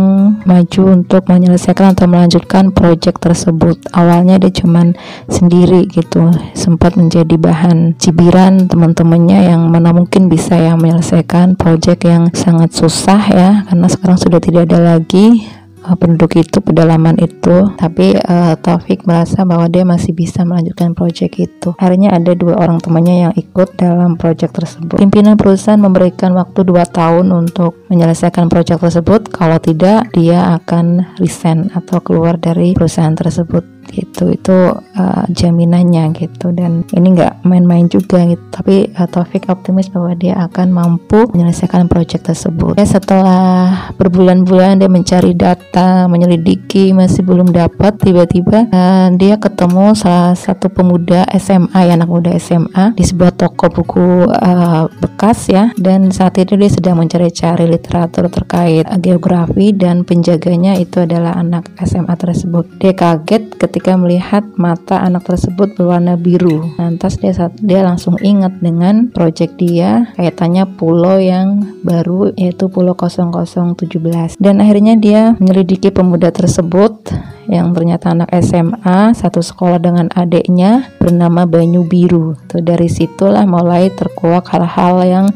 maju 0.43 0.83
untuk 0.97 1.29
menyelesaikan 1.29 1.93
atau 1.93 2.09
melanjutkan 2.09 2.73
proyek 2.73 3.21
tersebut. 3.21 3.77
Awalnya 3.93 4.41
dia 4.41 4.53
cuman 4.53 4.97
sendiri 5.29 5.85
gitu 5.93 6.33
sempat 6.57 6.97
menjadi 6.97 7.37
bahan 7.37 7.95
cibiran 8.01 8.67
teman-temannya 8.67 9.53
yang 9.53 9.69
mana 9.69 9.93
mungkin 9.93 10.33
bisa 10.33 10.57
ya 10.57 10.75
menyelesaikan 10.75 11.55
proyek 11.55 12.09
yang 12.09 12.33
sangat 12.33 12.73
susah 12.73 13.23
ya 13.29 13.51
karena 13.69 13.87
sekarang 13.91 14.19
sudah 14.19 14.41
tidak 14.41 14.71
ada 14.71 14.97
lagi 14.97 15.45
uh, 15.85 15.97
penduduk 15.99 16.39
itu 16.39 16.59
pedalaman 16.59 17.17
itu. 17.21 17.71
Tapi 17.79 18.19
uh, 18.19 18.55
Taufik 18.59 19.07
merasa 19.07 19.47
bahwa 19.47 19.71
dia 19.71 19.87
masih 19.87 20.13
bisa 20.17 20.43
melanjutkan 20.43 20.93
proyek 20.93 21.39
itu. 21.39 21.75
Akhirnya 21.79 22.15
ada 22.15 22.35
dua 22.35 22.59
orang 22.59 22.83
temannya 22.83 23.31
yang 23.31 23.35
ikut 23.37 23.79
dalam 23.79 24.19
proyek 24.19 24.51
tersebut. 24.51 24.99
Pimpinan 24.99 25.39
perusahaan 25.39 25.79
memberikan 25.79 26.35
waktu 26.35 26.67
dua 26.67 26.83
tahun 26.89 27.31
untuk 27.31 27.87
menyelesaikan 27.93 28.51
proyek 28.51 28.83
tersebut. 28.83 29.31
Kalau 29.31 29.59
tidak 29.63 30.11
dia 30.17 30.59
akan 30.59 31.17
resign 31.23 31.71
atau 31.75 32.03
keluar 32.03 32.41
dari 32.41 32.75
perusahaan 32.75 33.15
tersebut 33.15 33.78
gitu 33.93 34.35
itu 34.35 34.57
uh, 34.75 35.25
jaminannya 35.31 36.11
gitu. 36.17 36.51
Dan 36.51 36.83
ini 36.93 37.15
nggak 37.15 37.47
main-main 37.47 37.87
juga 37.87 38.25
gitu. 38.27 38.43
Tapi 38.51 38.91
uh, 38.97 39.07
Taufik 39.07 39.47
optimis 39.47 39.89
bahwa 39.93 40.13
dia 40.19 40.35
akan 40.51 40.75
mampu 40.75 41.31
menyelesaikan 41.31 41.87
proyek 41.87 42.27
tersebut. 42.27 42.75
Ya 42.75 42.87
setelah 42.89 43.93
berbulan-bulan 43.95 44.83
dia 44.83 44.91
mencari 44.91 45.33
data 45.33 46.11
menyelidiki 46.11 46.91
masih 46.91 47.23
belum 47.23 47.55
dapat 47.55 47.97
tiba-tiba 48.03 48.67
uh, 48.69 49.09
dia 49.15 49.39
ketemu 49.39 49.95
salah 49.95 50.35
satu 50.35 50.69
pemuda 50.69 51.25
SMA 51.39 51.79
ya 51.87 51.95
anak 51.95 52.11
muda 52.11 52.35
SMA 52.37 52.99
di 52.99 53.05
sebuah 53.07 53.39
toko 53.39 53.71
buku 53.71 54.27
uh, 54.27 54.91
bekas 54.99 55.49
ya. 55.49 55.71
Dan 55.79 56.11
saat 56.11 56.35
itu 56.43 56.59
dia 56.59 56.69
sedang 56.69 56.99
mencari-cari 56.99 57.71
literatur 57.71 58.27
terkait 58.27 58.85
geografi 58.99 59.71
dan 59.71 60.03
penjaganya 60.03 60.75
itu 60.75 61.07
adalah 61.07 61.39
anak 61.39 61.71
SMA 61.87 62.15
tersebut. 62.19 62.67
Dia 62.83 62.93
kaget 62.93 63.55
ketika 63.55 63.78
ketika 63.79 63.95
melihat 63.95 64.43
mata 64.59 64.99
anak 65.07 65.23
tersebut 65.23 65.79
berwarna 65.79 66.19
biru. 66.19 66.67
Lantas 66.83 67.15
dia 67.15 67.31
dia 67.63 67.87
langsung 67.87 68.19
ingat 68.19 68.59
dengan 68.59 69.07
proyek 69.15 69.55
dia 69.55 70.11
kaitannya 70.19 70.67
pulau 70.75 71.23
yang 71.23 71.79
baru 71.87 72.35
yaitu 72.35 72.67
Pulau 72.67 72.99
0017. 72.99 74.35
Dan 74.43 74.59
akhirnya 74.59 74.99
dia 74.99 75.39
menyelidiki 75.39 75.95
pemuda 75.95 76.35
tersebut 76.35 77.15
yang 77.47 77.71
ternyata 77.71 78.19
anak 78.19 78.35
SMA 78.43 79.15
satu 79.15 79.47
sekolah 79.47 79.79
dengan 79.79 80.11
adiknya 80.11 80.91
bernama 80.99 81.47
Banyu 81.47 81.87
Biru. 81.87 82.35
Tuh 82.51 82.59
dari 82.59 82.91
situlah 82.91 83.47
mulai 83.47 83.95
terkuak 83.95 84.51
hal-hal 84.51 85.07
yang 85.07 85.27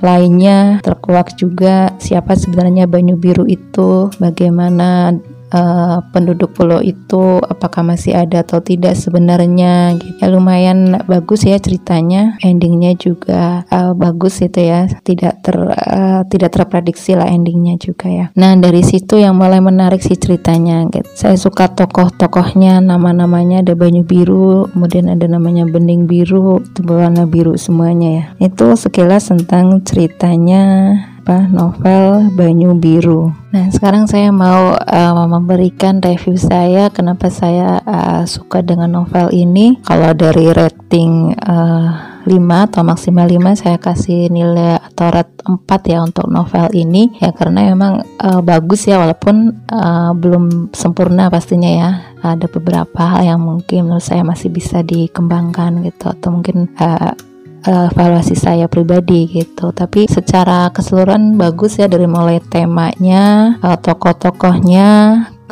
lainnya 0.00 0.80
terkuak 0.80 1.36
juga 1.36 1.92
siapa 2.00 2.32
sebenarnya 2.32 2.88
Banyu 2.88 3.20
Biru 3.20 3.44
itu, 3.44 4.08
bagaimana 4.16 5.12
uh, 5.54 6.02
penduduk 6.10 6.54
pulau 6.54 6.80
itu 6.82 7.38
apakah 7.46 7.82
masih 7.82 8.16
ada 8.16 8.42
atau 8.42 8.62
tidak 8.62 8.96
sebenarnya 8.96 9.98
gitu. 9.98 10.16
ya 10.22 10.26
lumayan 10.30 11.02
bagus 11.06 11.44
ya 11.46 11.58
ceritanya 11.58 12.38
endingnya 12.42 12.94
juga 12.96 13.66
uh, 13.68 13.92
bagus 13.94 14.40
itu 14.42 14.64
ya 14.64 14.86
tidak 15.02 15.42
ter 15.44 15.56
uh, 15.58 16.22
tidak 16.30 16.54
terprediksi 16.54 17.14
lah 17.18 17.28
endingnya 17.28 17.76
juga 17.76 18.06
ya 18.08 18.26
nah 18.34 18.54
dari 18.56 18.82
situ 18.82 19.18
yang 19.18 19.36
mulai 19.36 19.58
menarik 19.62 20.00
sih 20.00 20.16
ceritanya 20.16 20.86
gitu. 20.90 21.06
saya 21.14 21.36
suka 21.36 21.70
tokoh-tokohnya 21.70 22.82
nama-namanya 22.82 23.62
ada 23.66 23.74
banyu 23.74 24.06
biru 24.06 24.70
kemudian 24.72 25.10
ada 25.10 25.26
namanya 25.26 25.66
bening 25.66 26.06
biru 26.06 26.62
itu 26.62 26.80
berwarna 26.82 27.26
biru 27.26 27.54
semuanya 27.58 28.10
ya 28.38 28.50
itu 28.50 28.66
sekilas 28.74 29.30
tentang 29.30 29.82
ceritanya 29.84 30.94
apa 31.30 31.46
novel 31.46 32.34
Banyu 32.34 32.74
Biru. 32.74 33.30
Nah, 33.54 33.70
sekarang 33.70 34.10
saya 34.10 34.34
mau 34.34 34.74
uh, 34.74 35.26
memberikan 35.30 36.02
review 36.02 36.34
saya 36.34 36.90
kenapa 36.90 37.30
saya 37.30 37.78
uh, 37.86 38.26
suka 38.26 38.66
dengan 38.66 38.98
novel 38.98 39.30
ini. 39.30 39.78
Kalau 39.86 40.10
dari 40.10 40.50
rating 40.50 41.38
uh, 41.38 42.18
5 42.26 42.34
atau 42.66 42.82
maksimal 42.82 43.30
5 43.30 43.62
saya 43.62 43.78
kasih 43.78 44.26
nilai 44.26 44.82
atau 44.82 45.06
red 45.14 45.30
4 45.46 45.70
ya 45.86 46.02
untuk 46.02 46.26
novel 46.26 46.66
ini 46.74 47.14
ya 47.22 47.30
karena 47.30 47.70
memang 47.70 48.02
uh, 48.18 48.42
bagus 48.42 48.90
ya 48.90 48.98
walaupun 48.98 49.54
uh, 49.70 50.10
belum 50.18 50.74
sempurna 50.74 51.30
pastinya 51.30 51.70
ya 51.70 51.90
ada 52.26 52.50
beberapa 52.50 53.06
hal 53.06 53.22
yang 53.22 53.40
mungkin 53.40 53.86
menurut 53.86 54.02
saya 54.02 54.26
masih 54.26 54.50
bisa 54.50 54.82
dikembangkan 54.82 55.80
gitu 55.86 56.10
atau 56.10 56.28
mungkin 56.34 56.68
uh, 56.76 57.14
evaluasi 57.64 58.36
saya 58.36 58.66
pribadi 58.66 59.28
gitu. 59.28 59.72
Tapi 59.72 60.08
secara 60.08 60.68
keseluruhan 60.72 61.36
bagus 61.36 61.76
ya 61.80 61.88
dari 61.88 62.08
mulai 62.08 62.40
temanya 62.40 63.56
uh, 63.60 63.76
tokoh-tokohnya 63.76 64.88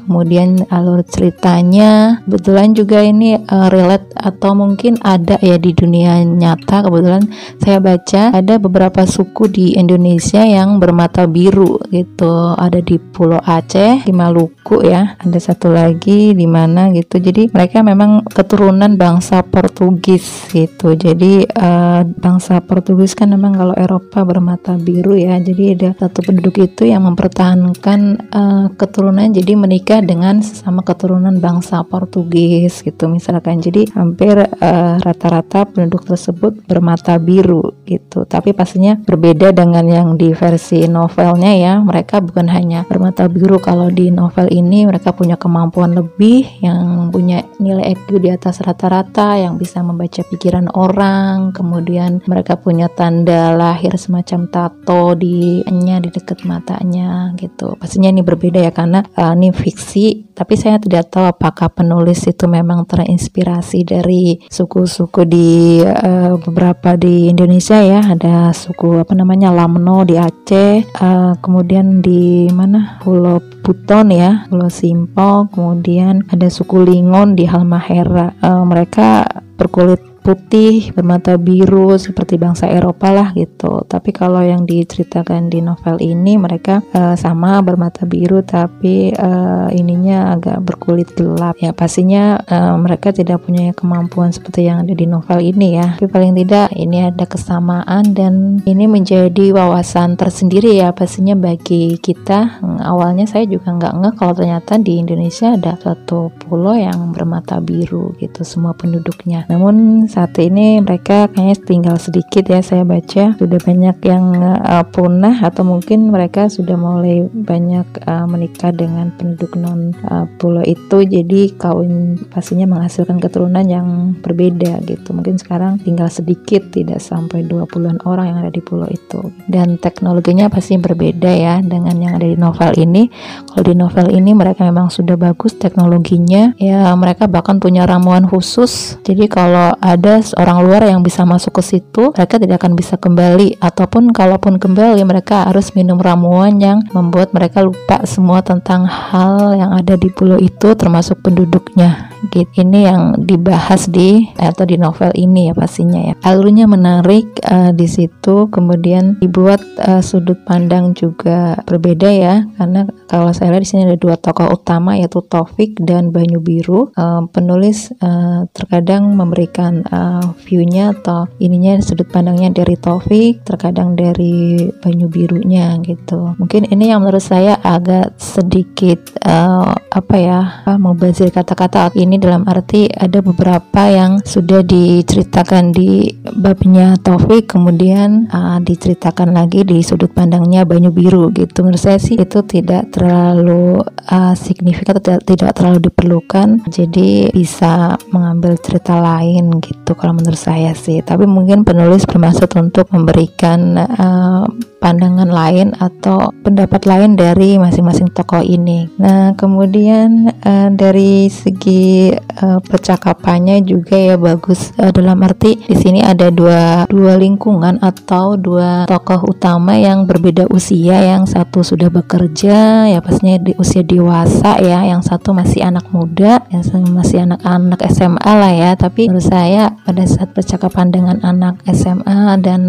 kemudian 0.09 0.65
alur 0.73 1.05
ceritanya 1.05 2.25
kebetulan 2.25 2.73
juga 2.73 3.05
ini 3.05 3.37
uh, 3.37 3.69
relate 3.69 4.09
atau 4.17 4.57
mungkin 4.57 4.97
ada 5.05 5.37
ya 5.45 5.61
di 5.61 5.77
dunia 5.77 6.25
nyata. 6.25 6.89
Kebetulan 6.89 7.29
saya 7.61 7.79
baca 7.79 8.23
ada 8.33 8.55
beberapa 8.57 9.05
suku 9.05 9.53
di 9.53 9.67
Indonesia 9.77 10.41
yang 10.43 10.81
bermata 10.81 11.29
biru 11.29 11.77
gitu. 11.93 12.57
Ada 12.57 12.81
di 12.81 12.97
Pulau 12.97 13.39
Aceh 13.45 14.09
di 14.09 14.13
Maluku 14.17 14.81
ya. 14.81 15.21
Ada 15.21 15.53
satu 15.53 15.69
lagi 15.69 16.33
di 16.33 16.47
mana 16.49 16.89
gitu. 16.97 17.21
Jadi 17.21 17.53
mereka 17.53 17.85
memang 17.85 18.25
keturunan 18.25 18.97
bangsa 18.97 19.45
Portugis 19.45 20.49
gitu. 20.49 20.97
Jadi 20.97 21.45
uh, 21.45 22.03
bangsa 22.09 22.65
Portugis 22.65 23.13
kan 23.13 23.29
memang 23.29 23.55
kalau 23.55 23.75
Eropa 23.77 24.25
bermata 24.25 24.75
biru 24.81 25.15
ya. 25.15 25.37
Jadi 25.37 25.77
ada 25.77 25.91
satu 26.01 26.25
penduduk 26.25 26.57
itu 26.65 26.89
yang 26.89 27.05
mempertahankan 27.05 28.01
uh, 28.33 28.67
keturunan. 28.75 29.29
Jadi 29.29 29.53
menikah 29.53 29.98
dengan 30.05 30.45
sesama 30.45 30.85
keturunan 30.85 31.41
bangsa 31.41 31.83
Portugis 31.87 32.85
gitu 32.85 33.09
misalkan. 33.09 33.63
Jadi 33.63 33.89
hampir 33.95 34.37
eh, 34.39 34.95
rata-rata 35.01 35.65
uh, 35.65 35.69
penduduk 35.69 36.05
tersebut 36.07 36.65
bermata 36.67 37.17
biru 37.17 37.75
gitu. 37.89 38.29
Tapi 38.29 38.53
pastinya 38.53 38.95
berbeda 38.99 39.51
dengan 39.51 39.85
yang 39.89 40.09
di 40.15 40.31
versi 40.37 40.85
novelnya 40.85 41.53
ya. 41.57 41.75
Mereka 41.81 42.23
bukan 42.23 42.47
hanya 42.53 42.85
bermata 42.85 43.27
biru. 43.27 43.59
Kalau 43.59 43.89
di 43.89 44.13
novel 44.13 44.53
ini 44.53 44.85
mereka 44.85 45.11
punya 45.15 45.35
kemampuan 45.41 45.97
lebih 45.97 46.45
yang 46.61 47.09
punya 47.09 47.43
nilai 47.59 47.97
IQ 47.97 48.21
di 48.21 48.31
atas 48.31 48.61
rata-rata 48.61 49.41
yang 49.41 49.57
bisa 49.57 49.81
membaca 49.81 50.21
pikiran 50.27 50.69
orang. 50.75 51.51
Kemudian 51.57 52.21
mereka 52.29 52.61
punya 52.61 52.87
tanda 52.93 53.57
lahir 53.57 53.97
semacam 53.97 54.47
tato 54.53 55.17
di 55.17 55.65
nya 55.69 56.03
di 56.03 56.11
dekat 56.13 56.45
matanya 56.45 57.33
gitu. 57.39 57.79
Pastinya 57.81 58.11
ini 58.13 58.21
berbeda 58.21 58.61
ya 58.61 58.73
karena 58.75 59.01
uh, 59.17 59.33
ini 59.33 59.49
fiksi 59.55 59.88
tapi 60.37 60.55
saya 60.55 60.77
tidak 60.77 61.09
tahu 61.09 61.25
apakah 61.31 61.73
penulis 61.73 62.27
itu 62.29 62.45
memang 62.45 62.85
terinspirasi 62.85 63.89
dari 63.89 64.37
suku-suku 64.47 65.25
di 65.25 65.81
uh, 65.83 66.37
beberapa 66.37 66.95
di 66.99 67.33
Indonesia 67.33 67.81
ya. 67.81 68.05
Ada 68.05 68.53
suku 68.53 69.01
apa 69.01 69.17
namanya 69.17 69.49
Lamno 69.55 70.05
di 70.05 70.21
Aceh 70.21 70.85
uh, 71.01 71.33
kemudian 71.41 72.05
di 72.05 72.51
mana? 72.53 73.01
Pulau 73.01 73.41
Buton 73.65 74.13
ya 74.13 74.49
Pulau 74.49 74.73
Simpol 74.73 75.49
kemudian 75.53 76.25
ada 76.29 76.49
suku 76.49 76.85
Lingon 76.85 77.35
di 77.39 77.49
Halmahera. 77.49 78.37
Uh, 78.45 78.65
mereka 78.69 79.25
berkulit 79.59 80.01
putih 80.29 80.93
bermata 80.93 81.41
biru 81.41 81.97
seperti 81.97 82.37
bangsa 82.37 82.69
Eropa 82.69 83.09
lah 83.09 83.33
gitu. 83.33 83.81
Tapi 83.89 84.13
kalau 84.13 84.45
yang 84.45 84.69
diceritakan 84.69 85.49
di 85.49 85.65
novel 85.65 85.97
ini 86.05 86.37
mereka 86.37 86.85
uh, 86.93 87.17
sama 87.17 87.65
bermata 87.65 88.05
biru 88.05 88.45
tapi 88.45 89.09
uh, 89.17 89.73
ininya 89.73 90.37
agak 90.37 90.61
berkulit 90.61 91.09
gelap. 91.17 91.57
Ya 91.57 91.73
pastinya 91.73 92.37
uh, 92.45 92.77
mereka 92.77 93.09
tidak 93.09 93.49
punya 93.49 93.73
kemampuan 93.73 94.29
seperti 94.29 94.69
yang 94.69 94.85
ada 94.85 94.93
di 94.93 95.09
novel 95.09 95.41
ini 95.41 95.81
ya. 95.81 95.97
Tapi 95.97 96.13
paling 96.13 96.37
tidak 96.37 96.77
ini 96.77 97.09
ada 97.09 97.25
kesamaan 97.25 98.13
dan 98.13 98.61
ini 98.69 98.85
menjadi 98.85 99.57
wawasan 99.57 100.21
tersendiri 100.21 100.77
ya 100.77 100.93
pastinya 100.93 101.33
bagi 101.33 101.97
kita. 101.97 102.61
Hmm, 102.61 102.85
awalnya 102.85 103.25
saya 103.25 103.49
juga 103.49 103.73
nggak 103.73 103.95
ngeh 103.97 104.15
kalau 104.21 104.37
ternyata 104.37 104.77
di 104.77 105.01
Indonesia 105.01 105.57
ada 105.57 105.73
suatu 105.81 106.29
pulau 106.37 106.77
yang 106.77 107.17
bermata 107.17 107.65
biru 107.65 108.13
gitu 108.21 108.45
semua 108.45 108.77
penduduknya. 108.77 109.49
Namun 109.49 110.05
saat 110.19 110.35
ini 110.43 110.83
mereka 110.83 111.31
kayaknya 111.31 111.57
tinggal 111.63 111.95
sedikit 111.95 112.51
ya 112.51 112.59
saya 112.59 112.83
baca. 112.83 113.39
Sudah 113.39 113.61
banyak 113.63 114.03
yang 114.03 114.35
uh, 114.43 114.83
punah 114.91 115.39
atau 115.47 115.63
mungkin 115.63 116.11
mereka 116.11 116.51
sudah 116.51 116.75
mulai 116.75 117.23
banyak 117.31 117.87
uh, 118.03 118.27
menikah 118.27 118.75
dengan 118.75 119.15
penduduk 119.15 119.55
non 119.55 119.95
uh, 120.11 120.27
pulau 120.43 120.67
itu. 120.67 121.07
Jadi 121.07 121.55
kawin 121.55 122.19
pastinya 122.35 122.67
menghasilkan 122.67 123.23
keturunan 123.23 123.63
yang 123.63 124.19
berbeda 124.19 124.83
gitu. 124.91 125.15
Mungkin 125.15 125.39
sekarang 125.39 125.79
tinggal 125.87 126.11
sedikit 126.11 126.67
tidak 126.75 126.99
sampai 126.99 127.47
20-an 127.47 128.03
orang 128.03 128.35
yang 128.35 128.39
ada 128.43 128.51
di 128.51 128.59
pulau 128.59 128.91
itu. 128.91 129.23
Dan 129.47 129.79
teknologinya 129.79 130.51
pasti 130.51 130.75
berbeda 130.83 131.31
ya 131.31 131.63
dengan 131.63 131.95
yang 131.95 132.19
ada 132.19 132.27
di 132.27 132.35
novel 132.35 132.75
ini. 132.75 133.07
Kalau 133.55 133.63
di 133.63 133.75
novel 133.79 134.11
ini 134.11 134.35
mereka 134.35 134.67
memang 134.67 134.91
sudah 134.91 135.15
bagus 135.15 135.55
teknologinya. 135.55 136.59
Ya 136.59 136.91
mereka 136.99 137.31
bahkan 137.31 137.63
punya 137.63 137.87
ramuan 137.87 138.27
khusus. 138.27 138.99
Jadi 139.07 139.31
kalau 139.31 139.79
ada 139.79 139.98
ada 139.99 140.23
orang 140.39 140.59
luar 140.63 140.83
yang 140.87 141.03
bisa 141.03 141.27
masuk 141.27 141.59
ke 141.59 141.63
situ, 141.67 142.15
mereka 142.15 142.39
tidak 142.39 142.63
akan 142.63 142.79
bisa 142.79 142.95
kembali 142.95 143.59
ataupun 143.59 144.15
kalaupun 144.15 144.63
kembali 144.63 145.03
mereka 145.03 145.51
harus 145.51 145.75
minum 145.75 145.99
ramuan 145.99 146.63
yang 146.63 146.79
membuat 146.95 147.35
mereka 147.35 147.67
lupa 147.67 148.07
semua 148.07 148.39
tentang 148.47 148.87
hal 148.87 149.59
yang 149.59 149.75
ada 149.75 149.99
di 149.99 150.07
pulau 150.15 150.39
itu 150.39 150.79
termasuk 150.79 151.19
penduduknya. 151.27 152.15
Gitu. 152.31 152.51
Ini 152.63 152.91
yang 152.91 153.03
dibahas 153.27 153.87
di 153.87 154.27
atau 154.35 154.67
di 154.67 154.75
novel 154.75 155.15
ini 155.15 155.51
ya 155.51 155.55
pastinya 155.55 156.13
ya. 156.13 156.15
Alurnya 156.27 156.67
menarik 156.67 157.27
uh, 157.47 157.71
di 157.75 157.87
situ, 157.87 158.51
kemudian 158.51 159.19
dibuat 159.23 159.63
uh, 159.83 160.03
sudut 160.03 160.39
pandang 160.47 160.95
juga 160.95 161.59
berbeda 161.67 162.11
ya, 162.11 162.47
karena 162.59 162.87
kalau 163.11 163.31
saya 163.35 163.55
lihat 163.55 163.63
di 163.65 163.71
sini 163.71 163.83
ada 163.87 163.99
dua 163.99 164.19
tokoh 164.19 164.51
utama 164.51 164.99
yaitu 164.99 165.23
Taufik 165.27 165.79
dan 165.83 166.15
Banyu 166.15 166.39
Biru. 166.39 166.91
Uh, 166.95 167.27
penulis 167.31 167.91
uh, 168.03 168.47
terkadang 168.51 169.15
memberikan 169.15 169.87
uh, 169.93 170.35
view-nya 170.45 170.97
atau 171.01 171.29
ininya 171.41 171.81
sudut 171.81 172.09
pandangnya 172.09 172.53
dari 172.53 172.75
Taufik, 172.79 173.45
terkadang 173.45 173.97
dari 173.97 174.69
Banyu 174.81 175.09
Birunya 175.09 175.77
gitu. 175.83 176.37
Mungkin 176.39 176.69
ini 176.71 176.93
yang 176.93 177.05
menurut 177.05 177.25
saya 177.25 177.59
agak 177.61 178.17
sedikit 178.21 178.99
uh, 179.25 179.73
apa 179.89 180.17
ya, 180.17 180.41
mau 180.77 180.93
bazir 180.93 181.33
kata-kata 181.33 181.93
ini 181.97 182.21
dalam 182.21 182.45
arti 182.45 182.89
ada 182.93 183.25
beberapa 183.25 183.89
yang 183.89 184.21
sudah 184.25 184.61
diceritakan 184.63 185.73
di 185.73 186.13
babnya 186.37 186.97
Taufik 187.01 187.51
kemudian 187.51 188.29
uh, 188.31 188.61
diceritakan 188.61 189.33
lagi 189.33 189.65
di 189.65 189.81
sudut 189.81 190.13
pandangnya 190.13 190.69
Banyu 190.69 190.93
Biru 190.93 191.33
gitu. 191.33 191.65
Menurut 191.65 191.81
saya 191.81 191.99
sih 191.99 192.19
itu 192.19 192.45
tidak 192.45 192.93
terlalu 192.93 193.81
uh, 194.09 194.35
signifikan 194.37 195.01
tidak, 195.01 195.25
tidak 195.25 195.51
terlalu 195.57 195.89
diperlukan 195.89 196.61
jadi 196.69 197.33
bisa 197.33 197.97
mengambil 198.13 198.59
cerita 198.61 198.99
lain 198.99 199.59
gitu 199.63 199.78
kalau 199.95 200.17
menurut 200.19 200.41
saya 200.41 200.75
sih. 200.75 201.01
Tapi 201.01 201.25
mungkin 201.25 201.63
penulis 201.63 202.05
bermaksud 202.05 202.51
untuk 202.59 202.91
memberikan 202.91 203.79
uh, 203.79 204.45
pandangan 204.79 205.29
lain 205.29 205.75
atau 205.77 206.31
pendapat 206.43 206.87
lain 206.87 207.19
dari 207.19 207.59
masing-masing 207.59 208.11
tokoh 208.15 208.43
ini. 208.43 208.87
Nah, 208.99 209.35
kemudian 209.35 210.31
uh, 210.43 210.71
dari 210.73 211.27
segi 211.29 212.15
uh, 212.15 212.63
percakapannya 212.63 213.63
juga 213.67 213.99
ya 213.99 214.17
bagus. 214.17 214.71
Uh, 214.79 214.95
dalam 214.95 215.19
arti 215.27 215.59
di 215.59 215.77
sini 215.77 216.01
ada 216.01 216.31
dua 216.31 216.87
dua 216.87 217.19
lingkungan 217.19 217.83
atau 217.83 218.39
dua 218.39 218.87
tokoh 218.87 219.35
utama 219.35 219.75
yang 219.77 220.07
berbeda 220.07 220.47
usia, 220.49 221.03
yang 221.03 221.27
satu 221.27 221.61
sudah 221.67 221.91
bekerja 221.91 222.89
ya 222.89 222.99
pastinya 223.03 223.39
di 223.43 223.53
usia 223.59 223.83
dewasa 223.83 224.63
ya, 224.63 224.87
yang 224.87 225.03
satu 225.03 225.35
masih 225.35 225.67
anak 225.67 225.85
muda, 225.91 226.43
yang 226.55 226.63
masih 226.95 227.27
anak-anak 227.27 227.81
SMA 227.91 228.33
lah 228.33 228.53
ya, 228.55 228.71
tapi 228.79 229.11
menurut 229.11 229.27
saya 229.27 229.75
pada 229.83 230.07
saat 230.07 230.31
percakapan 230.33 230.95
dengan 230.95 231.17
anak 231.27 231.61
SMA 231.67 232.39
dan 232.41 232.63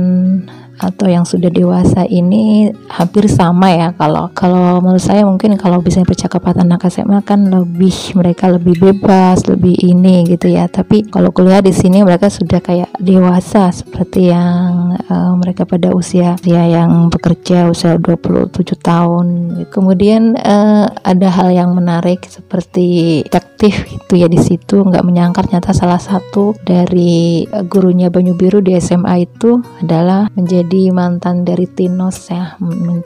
atau 0.80 1.12
yang 1.12 1.28
sudah 1.28 1.52
dewasa 1.52 2.08
ini 2.08 2.72
hampir 2.88 3.28
sama 3.28 3.70
ya. 3.76 3.92
Kalau 4.00 4.32
kalau 4.32 4.80
menurut 4.80 5.04
saya 5.04 5.28
mungkin 5.28 5.60
kalau 5.60 5.84
bisa 5.84 6.02
percakapan 6.08 6.64
anak 6.64 6.88
SMA 6.88 7.20
kan 7.28 7.52
lebih 7.52 8.16
mereka 8.16 8.48
lebih 8.48 8.80
bebas 8.80 9.44
lebih 9.46 9.76
ini 9.84 10.24
gitu 10.26 10.48
ya. 10.48 10.72
Tapi 10.72 11.12
kalau 11.12 11.36
kuliah 11.36 11.60
di 11.60 11.76
sini 11.76 12.02
mereka 12.02 12.32
sudah 12.32 12.64
kayak 12.64 12.96
dewasa 12.98 13.76
seperti 13.76 14.32
yang 14.32 14.96
uh, 15.12 15.36
mereka 15.36 15.68
pada 15.68 15.92
usia 15.92 16.40
ya 16.48 16.64
yang 16.64 17.12
bekerja 17.12 17.68
usia 17.68 18.00
27 18.00 18.56
tahun. 18.80 19.26
Kemudian 19.68 20.40
uh, 20.40 20.88
ada 21.04 21.28
hal 21.28 21.52
yang 21.52 21.76
menarik 21.76 22.24
seperti 22.24 23.22
detektif 23.28 23.84
itu 23.92 24.14
ya 24.16 24.32
di 24.32 24.40
situ. 24.40 24.82
Nggak 24.88 25.04
menyangka 25.04 25.44
ternyata 25.44 25.76
salah 25.76 26.00
satu 26.00 26.56
dari 26.64 27.44
gurunya 27.68 28.08
Banyu 28.14 28.38
Biru 28.38 28.62
di 28.62 28.78
SMA 28.78 29.26
itu 29.26 29.60
adalah 29.82 30.30
menjadi 30.38 30.69
jadi 30.70 30.94
mantan 30.94 31.50
dari 31.50 31.66
Tinos 31.66 32.30
ya 32.30 32.54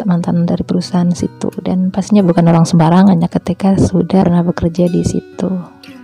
mantan 0.03 0.43
dari 0.43 0.67
perusahaan 0.67 1.07
situ. 1.15 1.47
Dan 1.63 1.95
pastinya 1.95 2.19
bukan 2.19 2.43
orang 2.51 2.67
sembarangan 2.67 3.15
ya 3.23 3.31
ketika 3.31 3.79
sudah 3.79 4.27
pernah 4.27 4.43
bekerja 4.43 4.91
di 4.91 4.99
situ. 4.99 5.47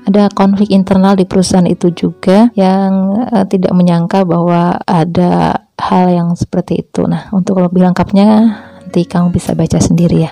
Ada 0.07 0.31
konflik 0.31 0.71
internal 0.71 1.19
di 1.19 1.27
perusahaan 1.27 1.67
itu 1.67 1.91
juga 1.91 2.47
yang 2.55 3.11
uh, 3.27 3.43
tidak 3.43 3.75
menyangka 3.75 4.23
bahwa 4.23 4.79
ada 4.87 5.67
hal 5.75 6.07
yang 6.07 6.31
seperti 6.39 6.87
itu. 6.87 7.03
Nah 7.03 7.27
untuk 7.35 7.59
lebih 7.59 7.83
lengkapnya 7.91 8.55
nanti 8.79 9.03
kamu 9.03 9.35
bisa 9.35 9.51
baca 9.51 9.83
sendiri 9.83 10.31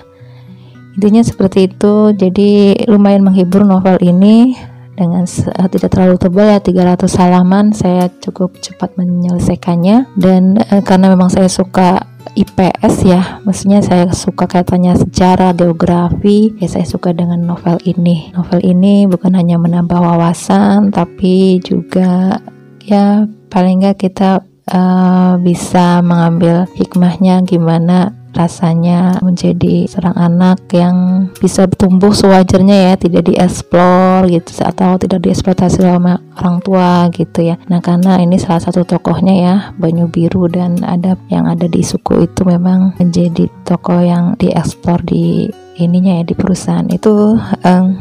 Intinya 0.96 1.20
seperti 1.20 1.68
itu. 1.68 2.16
Jadi 2.16 2.72
lumayan 2.88 3.20
menghibur 3.20 3.68
novel 3.68 4.00
ini 4.00 4.56
dengan 4.98 5.22
uh, 5.22 5.68
tidak 5.70 5.94
terlalu 5.94 6.18
tebal 6.18 6.50
ya 6.50 6.58
300 6.58 7.06
halaman 7.22 7.70
saya 7.70 8.10
cukup 8.18 8.58
cepat 8.58 8.98
menyelesaikannya. 8.98 10.10
Dan 10.18 10.58
uh, 10.58 10.82
karena 10.82 11.14
memang 11.14 11.30
saya 11.30 11.46
suka 11.46 12.02
IPS 12.34 13.08
ya 13.08 13.40
maksudnya 13.46 13.80
saya 13.80 14.10
suka 14.12 14.44
katanya 14.44 14.92
sejarah 14.98 15.56
geografi 15.56 16.52
ya 16.58 16.66
saya 16.66 16.84
suka 16.84 17.14
dengan 17.14 17.38
novel 17.46 17.78
ini. 17.86 18.34
Novel 18.34 18.60
ini 18.66 19.06
bukan 19.06 19.38
hanya 19.38 19.56
menambah 19.56 19.96
wawasan 19.96 20.90
tapi 20.90 21.62
juga 21.62 22.42
ya 22.82 23.24
paling 23.48 23.80
nggak 23.80 24.02
kita 24.02 24.42
uh, 24.68 25.34
bisa 25.40 26.04
mengambil 26.04 26.68
hikmahnya 26.76 27.42
gimana 27.46 28.17
rasanya 28.38 29.18
menjadi 29.18 29.90
seorang 29.90 30.14
anak 30.14 30.62
yang 30.70 31.28
bisa 31.42 31.66
tumbuh 31.66 32.14
sewajarnya 32.14 32.76
ya 32.88 32.92
tidak 32.94 33.26
dieksplor 33.26 34.30
gitu 34.30 34.50
atau 34.62 34.94
tidak 34.94 35.26
dieksploitasi 35.26 35.82
sama 35.82 36.22
orang 36.38 36.62
tua 36.62 37.10
gitu 37.10 37.42
ya. 37.42 37.58
Nah 37.66 37.82
karena 37.82 38.22
ini 38.22 38.38
salah 38.38 38.62
satu 38.62 38.86
tokohnya 38.86 39.34
ya 39.34 39.54
Banyu 39.74 40.06
Biru 40.06 40.46
dan 40.46 40.78
ada 40.86 41.18
yang 41.26 41.50
ada 41.50 41.66
di 41.66 41.82
suku 41.82 42.30
itu 42.30 42.46
memang 42.46 42.94
menjadi 43.02 43.50
tokoh 43.66 43.98
yang 44.06 44.38
dieksplor 44.38 45.02
di 45.02 45.50
ininya 45.82 46.22
ya 46.22 46.24
di 46.24 46.34
perusahaan 46.38 46.86
itu. 46.86 47.34
Um, 47.66 47.98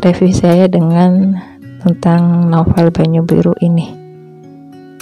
review 0.00 0.32
saya 0.32 0.64
dengan 0.68 1.36
tentang 1.80 2.52
novel 2.52 2.92
Banyu 2.92 3.24
Biru 3.24 3.56
ini 3.64 3.99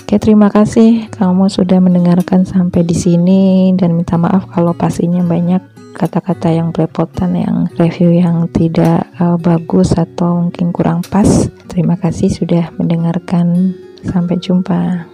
Oke, 0.08 0.16
terima 0.24 0.48
kasih 0.48 1.12
kamu 1.12 1.52
sudah 1.52 1.84
mendengarkan 1.84 2.48
sampai 2.48 2.80
di 2.80 2.96
sini 2.96 3.76
dan 3.76 3.92
minta 3.92 4.16
maaf 4.16 4.48
kalau 4.48 4.72
pastinya 4.72 5.20
banyak 5.20 5.60
kata-kata 5.92 6.48
yang 6.48 6.72
belepotan 6.72 7.36
yang 7.36 7.68
review 7.76 8.16
yang 8.16 8.48
tidak 8.48 9.04
uh, 9.20 9.36
bagus 9.36 9.92
atau 9.92 10.48
mungkin 10.48 10.72
kurang 10.72 11.04
pas. 11.12 11.52
Terima 11.68 12.00
kasih 12.00 12.32
sudah 12.32 12.72
mendengarkan. 12.80 13.76
Sampai 14.08 14.40
jumpa. 14.40 15.04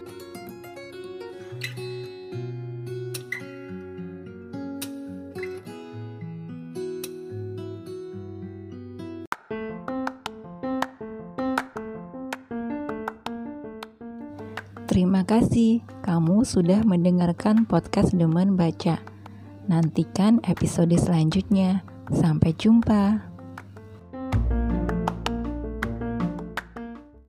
Kasih 15.25 15.81
kamu 16.05 16.45
sudah 16.45 16.85
mendengarkan 16.85 17.65
podcast 17.65 18.13
Demen 18.13 18.61
Baca. 18.61 19.01
Nantikan 19.73 20.45
episode 20.45 20.93
selanjutnya. 21.01 21.81
Sampai 22.13 22.53
jumpa. 22.53 23.34